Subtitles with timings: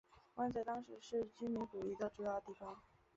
[0.33, 2.81] 湾仔当时是居民捕鱼的主要地方。